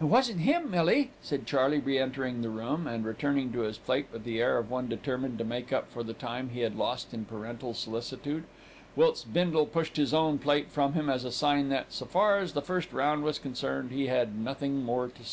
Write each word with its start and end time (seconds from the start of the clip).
"It 0.00 0.04
wasn't 0.04 0.40
him, 0.40 0.70
Millie," 0.70 1.10
said 1.20 1.46
Charley, 1.46 1.78
re 1.80 1.98
entering 1.98 2.40
the 2.40 2.48
room, 2.48 2.86
and 2.86 3.04
returning 3.04 3.52
to 3.52 3.60
his 3.60 3.76
plate 3.76 4.06
with 4.10 4.24
the 4.24 4.40
air 4.40 4.56
of 4.56 4.70
one 4.70 4.88
determined 4.88 5.36
to 5.36 5.44
make 5.44 5.70
up 5.70 5.90
for 5.90 6.02
the 6.02 6.14
time 6.14 6.48
he 6.48 6.60
had 6.60 6.76
lost 6.78 7.12
in 7.12 7.26
parental 7.26 7.74
solicitude, 7.74 8.44
whilst 8.96 9.34
Bindle 9.34 9.66
pushed 9.66 9.98
his 9.98 10.14
own 10.14 10.38
plate 10.38 10.70
from 10.70 10.94
him 10.94 11.10
as 11.10 11.26
a 11.26 11.30
sign 11.30 11.68
that, 11.68 11.92
so 11.92 12.06
far 12.06 12.38
as 12.38 12.54
the 12.54 12.62
first 12.62 12.90
round 12.94 13.22
was 13.22 13.38
concerned, 13.38 13.90
he 13.90 14.06
had 14.06 14.38
nothing 14.38 14.82
more 14.82 15.08
to 15.08 15.22
say. 15.22 15.24